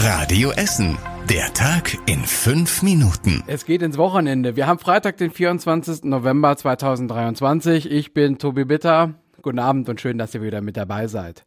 [0.00, 0.96] Radio Essen.
[1.28, 3.42] Der Tag in fünf Minuten.
[3.48, 4.54] Es geht ins Wochenende.
[4.54, 6.04] Wir haben Freitag, den 24.
[6.04, 7.90] November 2023.
[7.90, 9.14] Ich bin Tobi Bitter.
[9.42, 11.44] Guten Abend und schön, dass ihr wieder mit dabei seid.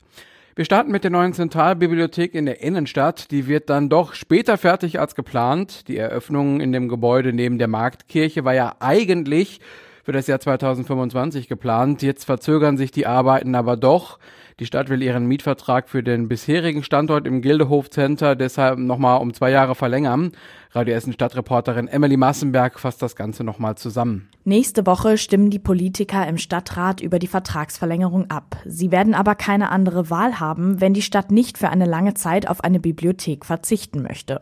[0.55, 3.31] Wir starten mit der neuen Zentralbibliothek in der Innenstadt.
[3.31, 5.88] Die wird dann doch später fertig als geplant.
[5.88, 9.62] Die Eröffnung in dem Gebäude neben der Marktkirche war ja eigentlich
[10.04, 12.02] für das Jahr 2025 geplant.
[12.02, 14.20] Jetzt verzögern sich die Arbeiten aber doch.
[14.62, 19.34] Die Stadt will ihren Mietvertrag für den bisherigen Standort im Gildehof Center deshalb nochmal um
[19.34, 20.34] zwei Jahre verlängern.
[20.72, 24.30] Radio Essen Stadtreporterin Emily Massenberg fasst das Ganze nochmal zusammen.
[24.44, 28.55] Nächste Woche stimmen die Politiker im Stadtrat über die Vertragsverlängerung ab.
[28.63, 32.48] Sie werden aber keine andere Wahl haben, wenn die Stadt nicht für eine lange Zeit
[32.48, 34.41] auf eine Bibliothek verzichten möchte.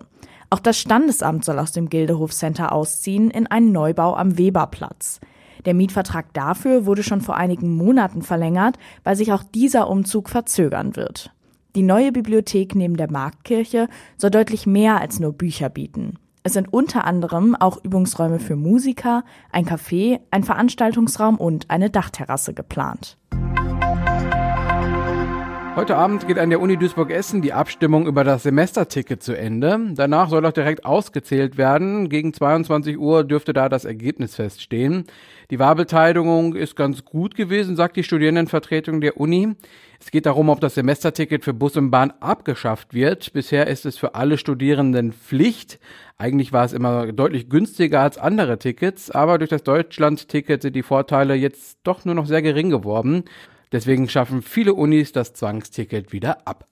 [0.49, 5.21] Auch das Standesamt soll aus dem Gildehof Center ausziehen in einen Neubau am Weberplatz.
[5.65, 10.95] Der Mietvertrag dafür wurde schon vor einigen Monaten verlängert, weil sich auch dieser Umzug verzögern
[10.95, 11.33] wird.
[11.75, 16.17] Die neue Bibliothek neben der Marktkirche soll deutlich mehr als nur Bücher bieten.
[16.41, 22.53] Es sind unter anderem auch Übungsräume für Musiker, ein Café, ein Veranstaltungsraum und eine Dachterrasse
[22.53, 23.17] geplant.
[25.79, 29.79] Heute Abend geht an der Uni Duisburg-Essen die Abstimmung über das Semesterticket zu Ende.
[29.93, 32.09] Danach soll auch direkt ausgezählt werden.
[32.09, 35.05] Gegen 22 Uhr dürfte da das Ergebnis feststehen.
[35.51, 39.55] Die Wahlbeteiligung ist ganz gut gewesen, sagt die Studierendenvertretung der Uni.
[40.01, 43.31] Es geht darum, ob das Semesterticket für Bus und Bahn abgeschafft wird.
[43.31, 45.79] Bisher ist es für alle Studierenden Pflicht.
[46.17, 50.83] Eigentlich war es immer deutlich günstiger als andere Tickets, aber durch das Deutschland-Ticket sind die
[50.83, 53.23] Vorteile jetzt doch nur noch sehr gering geworden.
[53.71, 56.67] Deswegen schaffen viele Unis das Zwangsticket wieder ab.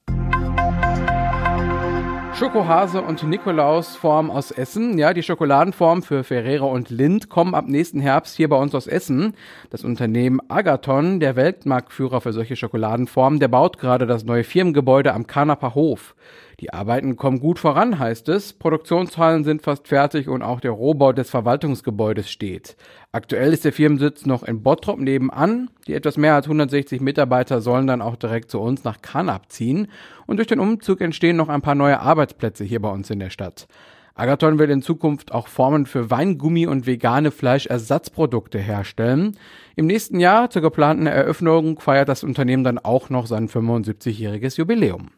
[2.37, 4.99] Schokohase und Nikolausform aus Essen.
[4.99, 8.85] Ja, die Schokoladenform für Ferrero und Lind kommen ab nächsten Herbst hier bei uns aus
[8.85, 9.33] Essen.
[9.71, 15.25] Das Unternehmen Agathon, der Weltmarktführer für solche Schokoladenformen, der baut gerade das neue Firmengebäude am
[15.25, 16.15] Kanaper Hof.
[16.59, 18.53] Die Arbeiten kommen gut voran, heißt es.
[18.53, 22.77] Produktionshallen sind fast fertig und auch der Rohbau des Verwaltungsgebäudes steht.
[23.11, 25.69] Aktuell ist der Firmensitz noch in Bottrop nebenan.
[25.85, 29.87] Die etwas mehr als 160 Mitarbeiter sollen dann auch direkt zu uns nach Kanab ziehen.
[30.25, 33.29] Und durch den Umzug entstehen noch ein paar neue Arbeitsplätze hier bei uns in der
[33.29, 33.67] Stadt.
[34.15, 39.37] Agathon will in Zukunft auch Formen für Weingummi und vegane Fleischersatzprodukte herstellen.
[39.75, 45.11] Im nächsten Jahr zur geplanten Eröffnung feiert das Unternehmen dann auch noch sein 75-jähriges Jubiläum.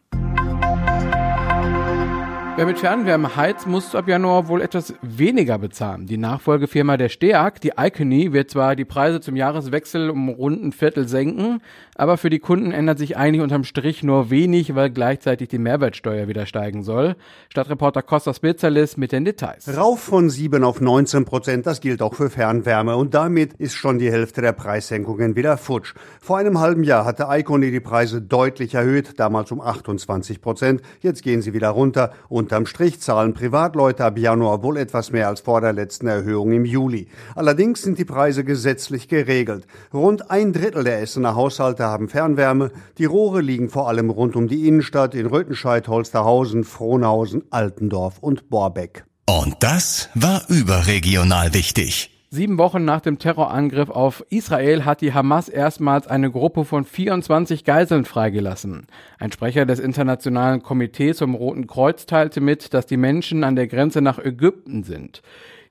[2.56, 6.06] Wer mit Fernwärme heizt, muss ab Januar wohl etwas weniger bezahlen.
[6.06, 10.72] Die Nachfolgefirma der STEAG, die Icony, wird zwar die Preise zum Jahreswechsel um rund ein
[10.72, 11.62] Viertel senken,
[11.94, 16.28] aber für die Kunden ändert sich eigentlich unterm Strich nur wenig, weil gleichzeitig die Mehrwertsteuer
[16.28, 17.14] wieder steigen soll.
[17.50, 19.74] Stadtreporter Kostas Bilzalis mit den Details.
[19.74, 23.98] Rauf von 7 auf 19 Prozent, das gilt auch für Fernwärme und damit ist schon
[23.98, 25.94] die Hälfte der Preissenkungen wieder futsch.
[26.20, 30.82] Vor einem halben Jahr hatte Icony die Preise deutlich erhöht, damals um 28 Prozent.
[31.00, 35.28] Jetzt gehen sie wieder runter und Unterm Strich zahlen Privatleute ab Januar wohl etwas mehr
[35.28, 37.06] als vor der letzten Erhöhung im Juli.
[37.34, 39.66] Allerdings sind die Preise gesetzlich geregelt.
[39.92, 42.70] Rund ein Drittel der Essener Haushalte haben Fernwärme.
[42.96, 48.48] Die Rohre liegen vor allem rund um die Innenstadt in Röthenscheid, Holsterhausen, Frohnhausen, Altendorf und
[48.48, 49.04] Borbeck.
[49.26, 52.09] Und das war überregional wichtig.
[52.32, 57.64] Sieben Wochen nach dem Terrorangriff auf Israel hat die Hamas erstmals eine Gruppe von 24
[57.64, 58.86] Geiseln freigelassen.
[59.18, 63.66] Ein Sprecher des Internationalen Komitees zum Roten Kreuz teilte mit, dass die Menschen an der
[63.66, 65.22] Grenze nach Ägypten sind.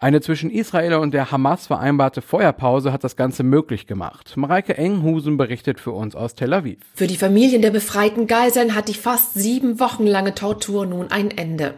[0.01, 4.37] Eine zwischen Israel und der Hamas vereinbarte Feuerpause hat das Ganze möglich gemacht.
[4.37, 6.79] Mareike Enghusen berichtet für uns aus Tel Aviv.
[6.95, 11.31] Für die Familien der befreiten Geiseln hat die fast sieben Wochen lange Tortur nun ein
[11.31, 11.73] Ende.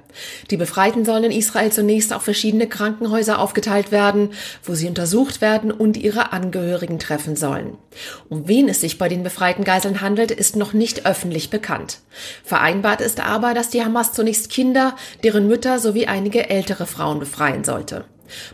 [0.52, 4.30] Die Befreiten sollen in Israel zunächst auf verschiedene Krankenhäuser aufgeteilt werden,
[4.64, 7.76] wo sie untersucht werden und ihre Angehörigen treffen sollen.
[8.30, 12.02] Um wen es sich bei den befreiten Geiseln handelt, ist noch nicht öffentlich bekannt.
[12.44, 17.64] Vereinbart ist aber, dass die Hamas zunächst Kinder, deren Mütter sowie einige ältere Frauen befreien
[17.64, 18.06] sollte.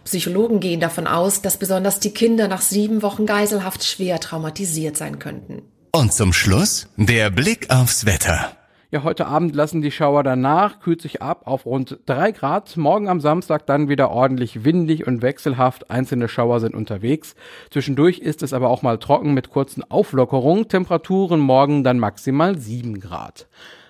[0.03, 5.19] Psychologen gehen davon aus, dass besonders die Kinder nach sieben Wochen Geiselhaft schwer traumatisiert sein
[5.19, 5.63] könnten.
[5.91, 8.51] Und zum Schluss der Blick aufs Wetter.
[8.89, 12.77] Ja, heute Abend lassen die Schauer danach, kühlt sich ab auf rund drei Grad.
[12.77, 15.91] Morgen am Samstag dann wieder ordentlich windig und wechselhaft.
[15.91, 17.35] Einzelne Schauer sind unterwegs.
[17.69, 20.69] Zwischendurch ist es aber auch mal trocken mit kurzen Auflockerungen.
[20.69, 23.47] Temperaturen morgen dann maximal sieben Grad.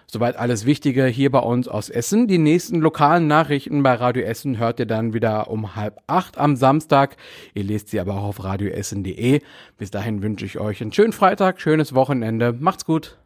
[0.09, 2.27] Soweit alles Wichtige hier bei uns aus Essen.
[2.27, 6.55] Die nächsten lokalen Nachrichten bei Radio Essen hört ihr dann wieder um halb acht am
[6.55, 7.17] Samstag.
[7.53, 9.41] Ihr lest sie aber auch auf radioessen.de.
[9.77, 12.53] Bis dahin wünsche ich euch einen schönen Freitag, schönes Wochenende.
[12.53, 13.17] Macht's gut.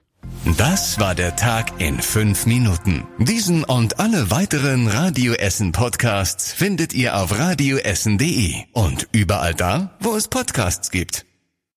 [0.57, 3.03] Das war der Tag in fünf Minuten.
[3.19, 10.15] Diesen und alle weiteren Radio Essen Podcasts findet ihr auf radioessen.de und überall da, wo
[10.15, 11.25] es Podcasts gibt.